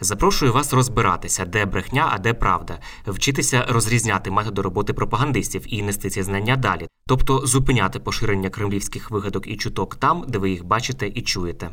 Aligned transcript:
Запрошую 0.00 0.52
вас 0.52 0.72
розбиратися, 0.72 1.44
де 1.44 1.64
брехня, 1.64 2.08
а 2.12 2.18
де 2.18 2.34
правда, 2.34 2.78
вчитися 3.06 3.66
розрізняти 3.68 4.30
методи 4.30 4.62
роботи 4.62 4.92
пропагандистів 4.92 5.64
і 5.66 5.82
нести 5.82 6.10
ці 6.10 6.22
знання 6.22 6.56
далі, 6.56 6.88
тобто 7.06 7.46
зупиняти 7.46 7.98
поширення 7.98 8.50
кремлівських 8.50 9.10
вигадок 9.10 9.46
і 9.46 9.56
чуток 9.56 9.96
там, 9.96 10.24
де 10.28 10.38
ви 10.38 10.50
їх 10.50 10.64
бачите 10.64 11.08
і 11.14 11.22
чуєте. 11.22 11.70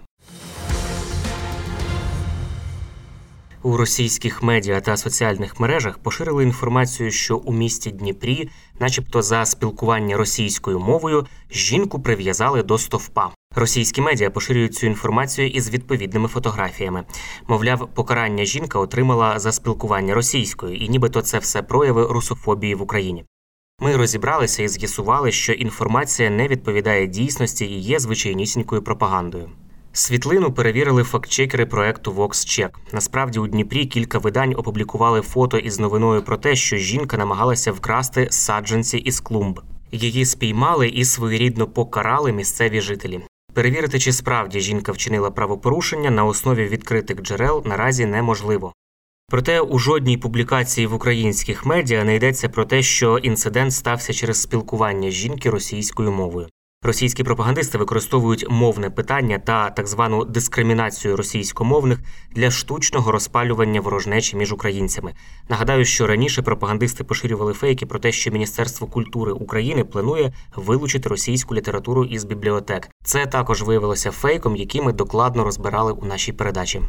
У 3.62 3.78
російських 3.78 4.44
медіа 4.44 4.82
та 4.82 4.98
соціальних 4.98 5.60
мережах 5.60 5.98
поширили 5.98 6.44
інформацію, 6.44 7.12
що 7.12 7.38
у 7.38 7.54
місті 7.54 7.92
Дніпрі, 7.92 8.50
начебто 8.80 9.22
за 9.22 9.46
спілкування 9.46 10.18
російською 10.18 10.80
мовою, 10.80 11.26
жінку 11.52 12.02
прив'язали 12.02 12.64
до 12.64 12.78
стовпа. 12.78 13.32
Російські 13.60 14.02
медіа 14.02 14.30
поширюють 14.30 14.76
цю 14.76 14.88
інформацію 14.88 15.48
із 15.48 15.70
відповідними 15.70 16.28
фотографіями. 16.28 17.04
Мовляв, 17.48 17.90
покарання 17.94 18.46
жінка 18.46 18.80
отримала 18.80 19.40
за 19.40 19.52
спілкування 19.52 20.14
російською, 20.14 20.76
і 20.76 20.90
нібито 20.90 21.22
це 21.22 21.40
все 21.40 21.62
прояви 21.62 22.08
русофобії 22.10 22.76
в 22.76 22.82
Україні. 22.82 23.26
Ми 23.82 23.96
розібралися 23.96 24.64
і 24.64 24.68
з'ясували, 24.68 25.32
що 25.32 25.54
інформація 25.54 26.30
не 26.30 26.48
відповідає 26.48 27.08
дійсності 27.08 27.66
і 27.66 27.80
є 27.80 28.00
звичайнісінькою 28.00 28.82
пропагандою. 28.82 29.50
Світлину 29.94 30.54
перевірили 30.54 31.04
фактчекери 31.04 31.66
проекту 31.66 32.12
VoxCheck. 32.12 32.70
Насправді 32.92 33.40
у 33.40 33.48
Дніпрі 33.48 33.86
кілька 33.86 34.18
видань 34.18 34.56
опублікували 34.58 35.22
фото 35.22 35.58
із 35.58 35.80
новиною 35.80 36.24
про 36.24 36.38
те, 36.38 36.56
що 36.56 36.78
жінка 36.78 37.18
намагалася 37.18 37.72
вкрасти 37.72 38.28
саджанці 38.32 38.98
із 38.98 39.20
клумб. 39.20 39.62
Її 39.92 40.26
спіймали 40.26 40.88
і 40.88 41.06
своєрідно 41.06 41.68
покарали 41.68 42.32
місцеві 42.32 42.82
жителі. 42.82 43.22
Перевірити, 43.60 44.00
чи 44.00 44.14
справді 44.14 44.60
жінка 44.60 44.92
вчинила 44.92 45.32
правопорушення 45.32 46.12
на 46.12 46.26
основі 46.26 46.68
відкритих 46.68 47.22
джерел 47.22 47.64
наразі 47.66 48.06
неможливо. 48.06 48.74
Проте 49.28 49.62
у 49.62 49.80
жодній 49.80 50.18
публікації 50.18 50.88
в 50.88 50.94
українських 50.94 51.66
медіа 51.66 52.04
не 52.04 52.16
йдеться 52.16 52.50
про 52.50 52.66
те, 52.66 52.82
що 52.82 53.18
інцидент 53.18 53.74
стався 53.74 54.14
через 54.14 54.42
спілкування 54.42 55.10
жінки 55.10 55.50
російською 55.50 56.12
мовою. 56.12 56.48
Російські 56.84 57.24
пропагандисти 57.24 57.78
використовують 57.78 58.46
мовне 58.50 58.90
питання 58.90 59.40
та 59.40 59.70
так 59.70 59.88
звану 59.88 60.26
дискримінацію 60.26 61.16
російськомовних 61.16 62.00
для 62.32 62.52
штучного 62.52 63.12
розпалювання 63.12 63.82
ворожнечі 63.82 64.38
між 64.38 64.54
українцями. 64.54 65.14
Нагадаю, 65.50 65.86
що 65.86 66.08
раніше 66.08 66.42
пропагандисти 66.42 67.04
поширювали 67.04 67.54
фейки 67.54 67.86
про 67.86 68.00
те, 68.00 68.12
що 68.12 68.32
Міністерство 68.32 68.88
культури 68.88 69.32
України 69.32 69.84
планує 69.84 70.34
вилучити 70.56 71.10
російську 71.10 71.56
літературу 71.56 72.06
із 72.06 72.24
бібліотек. 72.24 72.90
Це 73.04 73.26
також 73.26 73.62
виявилося 73.62 74.12
фейком, 74.12 74.56
який 74.56 74.82
ми 74.82 74.94
докладно 74.94 75.44
розбирали 75.44 75.92
у 75.92 76.06
нашій 76.06 76.34
передачі. 76.34 76.82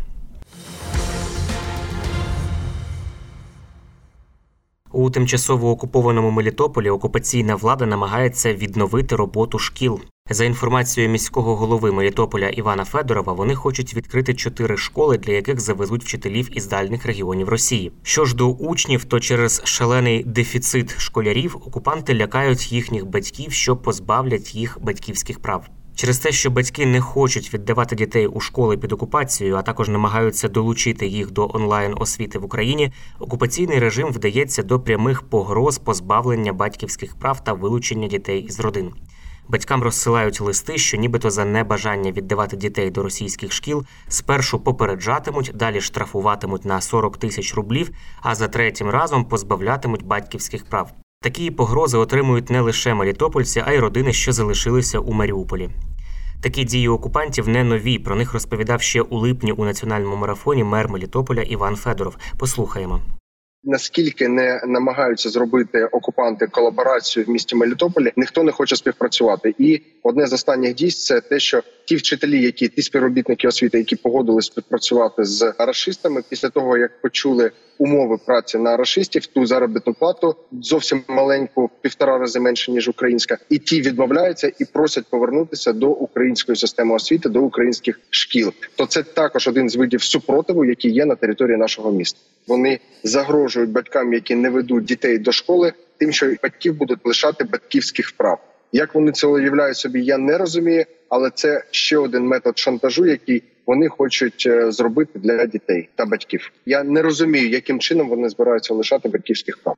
У 4.93 5.11
тимчасово 5.11 5.71
окупованому 5.71 6.31
Мелітополі 6.31 6.91
окупаційна 6.91 7.55
влада 7.55 7.87
намагається 7.87 8.55
відновити 8.55 9.17
роботу 9.17 9.59
шкіл. 9.59 10.01
За 10.31 10.45
інформацією 10.45 11.12
міського 11.12 11.56
голови 11.56 11.93
Мелітополя 11.93 12.49
Івана 12.49 12.84
Федорова, 12.84 13.33
вони 13.33 13.55
хочуть 13.55 13.95
відкрити 13.95 14.34
чотири 14.34 14.77
школи, 14.77 15.19
для 15.19 15.33
яких 15.33 15.61
завезуть 15.61 16.05
вчителів 16.05 16.56
із 16.56 16.67
дальніх 16.67 17.06
регіонів 17.06 17.49
Росії. 17.49 17.93
Що 18.03 18.25
ж 18.25 18.37
до 18.37 18.49
учнів, 18.49 19.05
то 19.05 19.21
через 19.21 19.62
шалений 19.65 20.25
дефіцит 20.25 21.01
школярів 21.01 21.57
окупанти 21.57 22.15
лякають 22.15 22.72
їхніх 22.72 23.07
батьків, 23.07 23.53
що 23.53 23.77
позбавлять 23.77 24.55
їх 24.55 24.78
батьківських 24.83 25.41
прав. 25.41 25.67
Через 26.00 26.19
те, 26.19 26.33
що 26.33 26.50
батьки 26.50 26.87
не 26.87 27.00
хочуть 27.00 27.55
віддавати 27.55 27.97
дітей 27.97 28.27
у 28.27 28.41
школи 28.41 28.77
під 28.77 28.93
окупацією, 28.93 29.56
а 29.56 29.62
також 29.62 29.88
намагаються 29.88 30.49
долучити 30.49 31.06
їх 31.06 31.31
до 31.31 31.50
онлайн 31.55 31.94
освіти 31.97 32.38
в 32.38 32.44
Україні, 32.44 32.93
окупаційний 33.19 33.78
режим 33.78 34.09
вдається 34.09 34.62
до 34.62 34.81
прямих 34.81 35.22
погроз 35.22 35.78
позбавлення 35.78 36.53
батьківських 36.53 37.15
прав 37.15 37.44
та 37.44 37.53
вилучення 37.53 38.09
дітей 38.09 38.41
із 38.41 38.60
родин. 38.60 38.91
Батькам 39.49 39.83
розсилають 39.83 40.41
листи, 40.41 40.78
що 40.78 40.97
нібито 40.97 41.31
за 41.31 41.44
небажання 41.44 42.12
віддавати 42.12 42.56
дітей 42.56 42.91
до 42.91 43.03
російських 43.03 43.53
шкіл 43.53 43.84
спершу 44.09 44.60
попереджатимуть, 44.60 45.53
далі 45.55 45.81
штрафуватимуть 45.81 46.65
на 46.65 46.81
40 46.81 47.16
тисяч 47.16 47.55
рублів, 47.55 47.91
а 48.22 48.34
за 48.34 48.49
третім 48.49 48.91
разом 48.91 49.25
позбавлятимуть 49.25 50.05
батьківських 50.05 50.65
прав. 50.65 50.93
Такі 51.22 51.50
погрози 51.50 51.99
отримують 51.99 52.50
не 52.50 52.60
лише 52.60 52.94
мелітопольці, 52.94 53.62
а 53.66 53.72
й 53.72 53.78
родини, 53.78 54.12
що 54.12 54.33
залишилися 54.33 54.99
у 54.99 55.12
Маріуполі. 55.12 55.71
Такі 56.43 56.65
дії 56.65 56.89
окупантів 56.89 57.49
не 57.49 57.65
нові. 57.65 57.99
Про 57.99 58.17
них 58.17 58.33
розповідав 58.33 58.83
ще 58.83 59.03
у 59.03 59.19
липні 59.19 59.53
у 59.53 59.65
національному 59.65 60.17
марафоні 60.17 60.65
мер 60.65 60.89
Мелітополя 60.89 61.43
Іван 61.43 61.77
Федоров. 61.77 62.17
Послухаємо. 62.39 63.01
Наскільки 63.65 64.28
не 64.28 64.62
намагаються 64.67 65.31
зробити 65.31 65.84
окупанти 65.84 66.47
колаборацію 66.47 67.27
в 67.27 67.31
місті 67.31 67.56
Мелітополі, 67.56 68.12
ніхто 68.17 68.43
не 68.43 68.53
хоче 68.53 68.77
співпрацювати. 68.77 69.55
І 69.59 69.83
одне 70.03 70.27
з 70.27 70.33
останніх 70.33 70.75
дій 70.75 70.91
це 70.91 71.21
те, 71.21 71.38
що 71.38 71.62
ті 71.84 71.97
вчителі, 71.97 72.43
які 72.43 72.69
ті 72.69 72.83
співробітники 72.83 73.49
освіти, 73.49 73.78
які 73.78 73.97
погодились 73.97 74.47
співпрацювати 74.47 75.25
з 75.25 75.55
рашистами, 75.59 76.22
після 76.28 76.49
того 76.49 76.78
як 76.78 77.00
почули 77.00 77.50
умови 77.78 78.19
праці 78.27 78.59
на 78.59 78.77
рашистів, 78.77 79.27
ту 79.27 79.47
заробітну 79.47 79.94
плату 79.94 80.37
зовсім 80.53 81.03
маленьку, 81.09 81.71
півтора 81.81 82.19
рази 82.19 82.41
менше 82.41 82.72
ніж 82.72 82.89
українська, 82.89 83.39
і 83.49 83.59
ті 83.59 83.81
відмовляються 83.81 84.53
і 84.59 84.65
просять 84.65 85.05
повернутися 85.10 85.72
до 85.72 85.89
української 85.89 86.56
системи 86.56 86.94
освіти, 86.94 87.28
до 87.28 87.43
українських 87.43 88.00
шкіл. 88.10 88.53
То 88.77 88.87
це 88.87 89.03
також 89.03 89.48
один 89.48 89.71
з 89.71 89.77
видів 89.77 90.03
супротиву, 90.03 90.65
який 90.65 90.91
є 90.92 91.04
на 91.04 91.15
території 91.15 91.57
нашого 91.57 91.92
міста. 91.92 92.19
Вони 92.47 92.80
загрожують 93.03 93.71
батькам, 93.71 94.13
які 94.13 94.34
не 94.34 94.51
ведуть 94.51 94.84
дітей 94.84 95.19
до 95.19 95.33
школи, 95.33 95.72
тим, 95.98 96.13
що 96.13 96.34
батьків 96.42 96.74
будуть 96.74 96.98
лишати 97.04 97.45
батьківських 97.45 98.13
прав. 98.13 98.49
Як 98.72 98.95
вони 98.95 99.13
це 99.13 99.27
уявляють 99.27 99.77
собі, 99.77 100.05
я 100.05 100.19
не 100.19 100.39
розумію, 100.39 100.84
але 101.09 101.31
це 101.31 101.65
ще 101.71 101.99
один 101.99 102.27
метод 102.27 102.59
шантажу, 102.59 103.07
який 103.07 103.43
вони 103.67 103.89
хочуть 103.89 104.45
е, 104.47 104.72
зробити 104.72 105.19
для 105.19 105.47
дітей 105.47 105.89
та 105.95 106.07
батьків. 106.07 106.53
Я 106.67 106.83
не 106.83 107.03
розумію, 107.03 107.51
яким 107.51 107.78
чином 107.78 108.09
вони 108.09 108.28
збираються 108.28 108.75
лишати 108.75 109.09
батьківських 109.09 109.59
прав. 109.59 109.77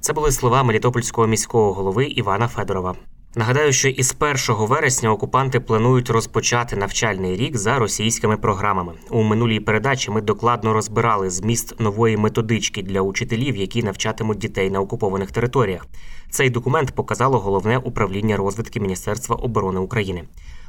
Це 0.00 0.12
були 0.12 0.32
слова 0.32 0.62
Мелітопольського 0.62 1.26
міського 1.26 1.72
голови 1.72 2.04
Івана 2.04 2.48
Федорова. 2.48 2.96
Нагадаю, 3.36 3.72
що 3.72 3.88
із 3.88 4.16
1 4.20 4.36
вересня 4.48 5.12
окупанти 5.12 5.60
планують 5.60 6.10
розпочати 6.10 6.76
навчальний 6.76 7.36
рік 7.36 7.56
за 7.56 7.78
російськими 7.78 8.36
програмами. 8.36 8.92
У 9.10 9.22
минулій 9.22 9.60
передачі 9.60 10.10
ми 10.10 10.20
докладно 10.20 10.72
розбирали 10.72 11.30
зміст 11.30 11.80
нової 11.80 12.16
методички 12.16 12.82
для 12.82 13.00
учителів, 13.00 13.56
які 13.56 13.82
навчатимуть 13.82 14.38
дітей 14.38 14.70
на 14.70 14.80
окупованих 14.80 15.30
територіях. 15.30 15.86
Цей 16.30 16.50
документ 16.50 16.94
показало 16.94 17.38
головне 17.38 17.78
управління 17.78 18.36
розвитки 18.36 18.80
Міністерства 18.80 19.36
оборони 19.36 19.80
України. 19.80 20.24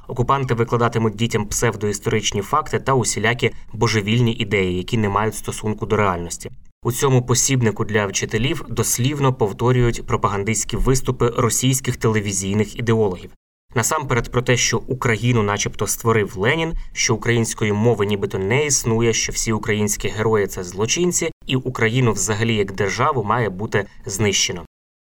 Окупанти 0.07 0.53
викладатимуть 0.53 1.15
дітям 1.15 1.45
псевдоісторичні 1.45 2.41
факти 2.41 2.79
та 2.79 2.94
усілякі 2.94 3.51
божевільні 3.73 4.33
ідеї, 4.33 4.77
які 4.77 4.97
не 4.97 5.09
мають 5.09 5.35
стосунку 5.35 5.85
до 5.85 5.95
реальності. 5.95 6.51
У 6.83 6.91
цьому 6.91 7.25
посібнику 7.25 7.85
для 7.85 8.05
вчителів 8.05 8.65
дослівно 8.69 9.33
повторюють 9.33 10.05
пропагандистські 10.05 10.77
виступи 10.77 11.33
російських 11.37 11.97
телевізійних 11.97 12.79
ідеологів. 12.79 13.31
Насамперед 13.75 14.31
про 14.31 14.41
те, 14.41 14.57
що 14.57 14.77
Україну, 14.77 15.43
начебто, 15.43 15.87
створив 15.87 16.37
Ленін, 16.37 16.73
що 16.93 17.15
української 17.15 17.73
мови 17.73 18.05
нібито 18.05 18.39
не 18.39 18.65
існує, 18.65 19.13
що 19.13 19.31
всі 19.31 19.51
українські 19.51 20.07
герої 20.07 20.47
це 20.47 20.63
злочинці, 20.63 21.31
і 21.45 21.55
Україну 21.55 22.11
взагалі 22.11 22.55
як 22.55 22.71
державу 22.71 23.23
має 23.23 23.49
бути 23.49 23.85
знищено. 24.05 24.65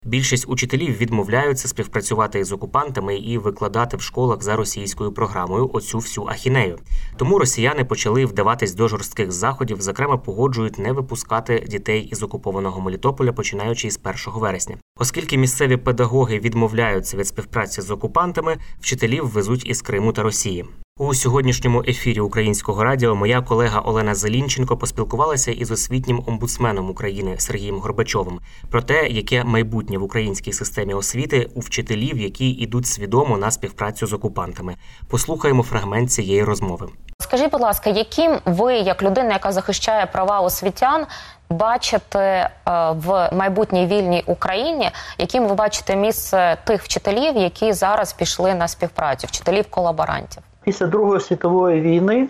Більшість 0.06 0.46
учителів 0.50 0.98
відмовляються 0.98 1.68
співпрацювати 1.68 2.40
із 2.40 2.52
окупантами 2.52 3.18
і 3.18 3.38
викладати 3.38 3.98
в 3.98 4.02
школах 4.02 4.44
за 4.44 4.56
російською 4.56 5.12
програмою 5.12 5.70
оцю 5.74 5.98
всю 5.98 6.28
ахінею. 6.28 6.78
Тому 7.18 7.40
росіяни 7.40 7.86
почали 7.86 8.26
вдаватись 8.26 8.74
до 8.74 8.88
жорстких 8.88 9.32
заходів, 9.32 9.82
зокрема 9.82 10.18
погоджують 10.18 10.80
не 10.80 10.92
випускати 10.92 11.66
дітей 11.70 12.02
із 12.12 12.24
окупованого 12.24 12.82
Мелітополя, 12.82 13.34
починаючи 13.34 13.88
із 13.88 14.00
1 14.04 14.16
вересня. 14.42 14.78
Оскільки 15.00 15.38
місцеві 15.38 15.78
педагоги 15.78 16.40
відмовляються 16.40 17.18
від 17.18 17.28
співпраці 17.28 17.82
з 17.82 17.92
окупантами, 17.92 18.58
вчителів 18.80 19.28
везуть 19.28 19.68
із 19.68 19.82
Криму 19.82 20.14
та 20.14 20.24
Росії. 20.24 20.66
У 21.00 21.14
сьогоднішньому 21.14 21.84
ефірі 21.88 22.20
українського 22.20 22.84
радіо 22.84 23.16
моя 23.16 23.42
колега 23.42 23.80
Олена 23.80 24.16
Зелінченко 24.16 24.78
поспілкувалася 24.78 25.52
із 25.52 25.72
освітнім 25.72 26.24
омбудсменом 26.28 26.90
України 26.90 27.36
Сергієм 27.40 27.80
Горбачовим 27.80 28.40
про 28.72 28.82
те, 28.82 29.08
яке 29.08 29.44
майбутнє 29.44 29.98
в 29.98 30.04
українській 30.04 30.54
системі 30.54 30.94
освіти 30.94 31.50
у 31.56 31.60
вчителів, 31.60 32.18
які 32.18 32.50
йдуть 32.50 32.88
свідомо 32.88 33.38
на 33.38 33.52
співпрацю 33.52 34.08
з 34.08 34.14
окупантами. 34.14 34.76
Послухаємо 35.08 35.64
фрагмент 35.64 36.12
цієї 36.12 36.44
розмови. 36.44 36.90
Скажіть, 37.22 37.52
будь 37.52 37.62
ласка, 37.62 37.90
яким 37.90 38.40
ви, 38.46 38.76
як 38.76 39.04
людина, 39.04 39.34
яка 39.34 39.52
захищає 39.52 40.06
права 40.06 40.40
освітян, 40.40 41.06
бачите 41.50 42.20
е, 42.20 42.50
в 42.92 43.30
майбутній 43.34 43.86
вільній 43.86 44.24
Україні, 44.26 44.92
яким 45.18 45.48
ви 45.48 45.56
бачите 45.56 45.96
місце 45.96 46.58
тих 46.64 46.84
вчителів, 46.84 47.38
які 47.38 47.74
зараз 47.74 48.14
пішли 48.14 48.56
на 48.56 48.68
співпрацю, 48.68 49.28
вчителів 49.28 49.66
колаборантів? 49.70 50.44
Після 50.66 50.88
Другої 50.88 51.22
світової 51.22 51.82
війни 51.82 52.28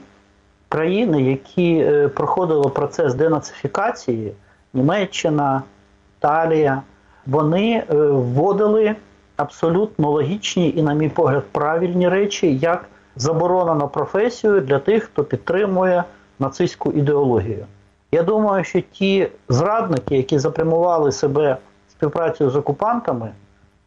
країни, 0.69 1.21
які 1.21 1.77
е, 1.77 2.07
проходили 2.07 2.69
процес 2.69 3.13
денацифікації, 3.13 4.33
Німеччина, 4.73 5.63
Італія, 6.19 6.81
вони 7.27 7.83
е, 7.89 7.95
вводили 7.95 8.95
абсолютно 9.37 10.11
логічні 10.11 10.73
і, 10.75 10.83
на 10.83 10.93
мій 10.93 11.09
погляд, 11.09 11.43
правильні 11.51 12.09
речі, 12.09 12.55
як 12.55 12.85
заборона 13.15 13.75
на 13.75 13.87
професію 13.87 14.61
для 14.61 14.79
тих, 14.79 15.03
хто 15.03 15.23
підтримує 15.23 16.03
нацистську 16.39 16.91
ідеологію. 16.91 17.65
Я 18.11 18.23
думаю, 18.23 18.63
що 18.63 18.81
ті 18.81 19.27
зрадники, 19.49 20.17
які 20.17 20.39
запрямували 20.39 21.11
себе 21.11 21.57
співпрацею 21.91 22.49
з 22.49 22.55
окупантами, 22.55 23.31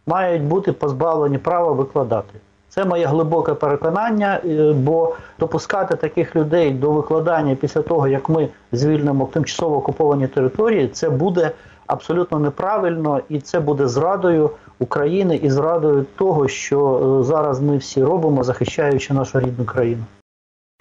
мають 0.06 0.42
бути 0.42 0.72
позбавлені 0.72 1.38
права 1.38 1.72
викладати. 1.72 2.34
Це 2.78 2.84
моє 2.84 3.06
глибоке 3.06 3.54
переконання, 3.54 4.40
е, 4.44 4.72
бо 4.72 5.14
допускати 5.38 5.96
таких 5.96 6.36
людей 6.36 6.70
до 6.70 6.92
викладання 6.92 7.54
після 7.54 7.82
того, 7.82 8.08
як 8.08 8.28
ми 8.28 8.48
звільнимо 8.72 9.28
тимчасово 9.32 9.76
окуповані 9.76 10.26
території, 10.26 10.88
це 10.88 11.10
буде 11.10 11.50
абсолютно 11.86 12.38
неправильно 12.38 13.20
і 13.28 13.40
це 13.40 13.60
буде 13.60 13.88
зрадою 13.88 14.50
України 14.78 15.36
і 15.36 15.50
зрадою 15.50 16.06
того, 16.16 16.48
що 16.48 16.80
е, 17.20 17.25
зараз 17.25 17.60
ми 17.60 17.76
всі 17.76 18.04
робимо, 18.04 18.44
захищаючи 18.44 19.14
нашу 19.14 19.40
рідну 19.40 19.64
країну. 19.64 20.04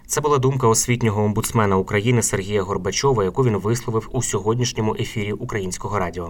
Це 0.08 0.22
була 0.22 0.38
думка 0.38 0.68
освітнього 0.68 1.24
омбудсмена 1.24 1.78
України 1.78 2.22
Сергія 2.22 2.62
Горбачова, 2.62 3.24
яку 3.24 3.44
він 3.44 3.58
висловив 3.58 4.10
у 4.12 4.22
сьогоднішньому 4.22 4.96
ефірі 5.00 5.34
Українського 5.34 6.00
радіо. 6.00 6.30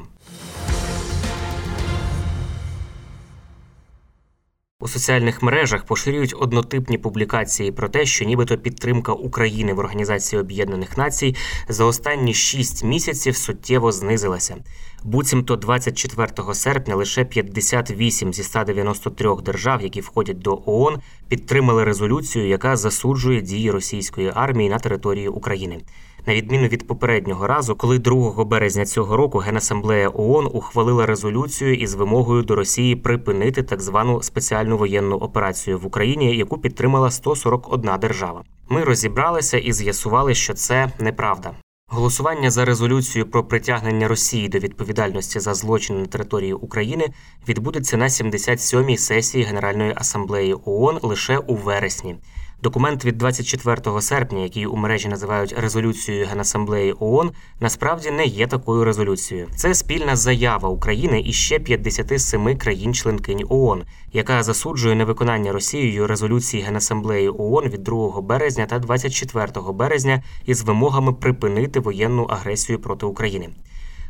У 4.79 4.87
соціальних 4.87 5.41
мережах 5.41 5.85
поширюють 5.85 6.35
однотипні 6.39 6.97
публікації 6.97 7.71
про 7.71 7.89
те, 7.89 8.05
що 8.05 8.25
нібито 8.25 8.57
підтримка 8.57 9.11
України 9.11 9.73
в 9.73 9.79
Організації 9.79 10.41
Об'єднаних 10.41 10.97
Націй 10.97 11.35
за 11.69 11.85
останні 11.85 12.33
шість 12.33 12.83
місяців 12.83 13.37
суттєво 13.37 13.91
знизилася. 13.91 14.55
Буцімто 15.03 15.55
24 15.55 16.53
серпня 16.53 16.95
лише 16.95 17.25
58 17.25 18.33
зі 18.33 18.43
193 18.43 19.35
держав, 19.45 19.81
які 19.81 20.01
входять 20.01 20.39
до 20.39 20.63
ООН, 20.65 20.97
підтримали 21.27 21.83
резолюцію, 21.83 22.47
яка 22.47 22.75
засуджує 22.75 23.41
дії 23.41 23.71
російської 23.71 24.31
армії 24.35 24.69
на 24.69 24.79
території 24.79 25.27
України. 25.27 25.79
На 26.27 26.33
відміну 26.33 26.67
від 26.67 26.87
попереднього 26.87 27.47
разу, 27.47 27.75
коли 27.75 27.99
2 27.99 28.45
березня 28.45 28.85
цього 28.85 29.17
року 29.17 29.37
Генасамблея 29.37 30.11
ООН 30.13 30.49
ухвалила 30.53 31.05
резолюцію 31.05 31.75
із 31.75 31.93
вимогою 31.93 32.43
до 32.43 32.55
Росії 32.55 32.95
припинити 32.95 33.63
так 33.63 33.81
звану 33.81 34.21
спеціальну 34.21 34.77
воєнну 34.77 35.15
операцію 35.15 35.79
в 35.79 35.85
Україні, 35.85 36.37
яку 36.37 36.57
підтримала 36.57 37.11
141 37.11 37.91
держава. 38.01 38.43
Ми 38.69 38.83
розібралися 38.83 39.57
і 39.57 39.73
з'ясували, 39.73 40.35
що 40.35 40.53
це 40.53 40.91
неправда. 40.99 41.51
Голосування 41.89 42.51
за 42.51 42.65
резолюцію 42.65 43.25
про 43.25 43.43
притягнення 43.43 44.07
Росії 44.07 44.49
до 44.49 44.59
відповідальності 44.59 45.39
за 45.39 45.53
злочини 45.53 45.99
на 45.99 46.05
території 46.05 46.53
України 46.53 47.07
відбудеться 47.47 47.97
на 47.97 48.07
77-й 48.07 48.97
сесії 48.97 49.43
Генеральної 49.43 49.93
асамблеї 49.95 50.55
ООН 50.65 50.99
лише 51.01 51.37
у 51.37 51.55
вересні. 51.55 52.15
Документ 52.63 53.05
від 53.05 53.17
24 53.17 54.01
серпня, 54.01 54.39
який 54.39 54.65
у 54.65 54.75
мережі 54.75 55.07
називають 55.07 55.55
резолюцією 55.57 56.27
Генасамблеї 56.27 56.95
ООН, 56.99 57.31
насправді 57.59 58.11
не 58.11 58.25
є 58.25 58.47
такою 58.47 58.83
резолюцією. 58.83 59.47
Це 59.55 59.73
спільна 59.73 60.15
заява 60.15 60.69
України 60.69 61.23
і 61.25 61.33
ще 61.33 61.59
57 61.59 62.57
країн-членкинь 62.57 63.43
ООН, 63.49 63.83
яка 64.13 64.43
засуджує 64.43 64.95
невиконання 64.95 65.51
Росією 65.51 66.07
резолюції 66.07 66.63
Генасамблеї 66.63 67.29
ООН 67.29 67.69
від 67.69 67.83
2 67.83 68.21
березня 68.21 68.65
та 68.65 68.79
24 68.79 69.47
березня 69.73 70.23
із 70.45 70.61
вимогами 70.61 71.13
припинити 71.13 71.79
воєнну 71.79 72.23
агресію 72.23 72.79
проти 72.79 73.05
України. 73.05 73.49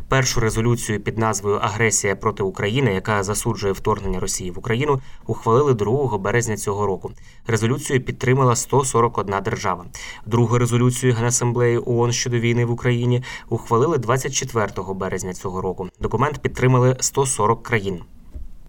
Першу 0.09 0.39
резолюцію 0.39 1.00
під 1.00 1.18
назвою 1.18 1.56
Агресія 1.56 2.15
проти 2.15 2.44
України, 2.44 2.94
яка 2.94 3.24
засуджує 3.24 3.74
вторгнення 3.74 4.19
Росії 4.19 4.51
в 4.51 4.59
Україну, 4.59 5.01
ухвалили 5.25 5.74
2 5.74 6.18
березня 6.18 6.57
цього 6.57 6.86
року. 6.86 7.12
Резолюцію 7.48 8.01
підтримала 8.01 8.56
141 8.56 9.36
держава. 9.44 9.86
Другу 10.25 10.57
резолюцію 10.57 11.13
Генасамблеї 11.13 11.78
ООН 11.85 12.11
щодо 12.11 12.40
війни 12.40 12.66
в 12.66 12.71
Україні 12.71 13.23
ухвалили 13.49 13.97
24 13.97 14.94
березня 14.94 15.33
цього 15.33 15.61
року. 15.61 15.87
Документ 15.99 16.40
підтримали 16.40 16.97
140 16.99 17.64
країн. 17.64 18.02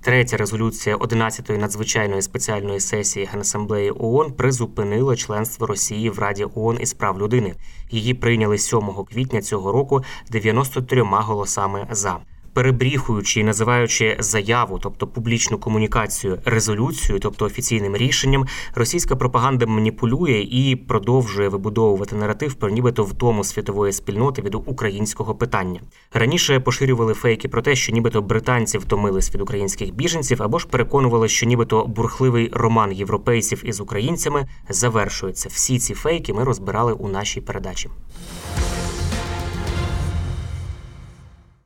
Третя 0.01 0.37
резолюція 0.37 0.97
11-ї 0.97 1.59
надзвичайної 1.59 2.23
спеціальної 2.23 2.81
сесії 2.81 3.29
Генасамблеї 3.33 3.93
ООН 3.99 4.33
призупинила 4.33 5.17
членство 5.17 5.67
Росії 5.67 6.11
в 6.11 6.19
Раді 6.19 6.47
ООН 6.55 6.79
із 6.81 6.93
прав 6.93 7.19
людини. 7.23 7.55
Її 7.91 8.15
прийняли 8.15 8.59
7 8.59 8.81
квітня 9.11 9.43
цього 9.43 9.73
року 9.73 10.03
93 10.31 11.03
голосами 11.03 11.87
за 11.91 12.19
перебріхуючи 12.53 13.41
і 13.41 13.45
називаючи 13.45 14.17
заяву, 14.19 14.79
тобто 14.83 15.07
публічну 15.07 15.59
комунікацію, 15.59 16.39
резолюцію, 16.45 17.19
тобто 17.19 17.45
офіційним 17.45 17.97
рішенням, 17.97 18.47
російська 18.75 19.17
пропаганда 19.17 19.67
маніпулює 19.67 20.47
і 20.51 20.77
продовжує 20.77 21.49
вибудовувати 21.49 22.17
наратив 22.17 22.55
про 22.55 22.71
нібито 22.71 23.05
вдому 23.05 23.45
світової 23.45 23.93
спільноти 23.93 24.43
від 24.43 24.55
українського 24.55 25.35
питання. 25.35 25.81
Раніше 26.13 26.61
поширювали 26.61 27.15
фейки 27.15 27.49
про 27.49 27.63
те, 27.63 27.75
що 27.77 27.93
нібито 27.93 28.23
британці 28.23 28.79
втомились 28.79 29.35
від 29.35 29.41
українських 29.41 29.95
біженців, 29.95 30.43
або 30.43 30.59
ж 30.59 30.69
переконували, 30.69 31.29
що 31.29 31.47
нібито 31.47 31.87
бурхливий 31.87 32.51
роман 32.53 32.93
європейців 32.93 33.63
із 33.65 33.81
українцями 33.81 34.47
завершується. 34.69 35.49
Всі 35.53 35.79
ці 35.79 35.95
фейки 35.95 36.33
ми 36.33 36.45
розбирали 36.45 36.93
у 36.93 37.09
нашій 37.09 37.41
передачі. 37.41 37.89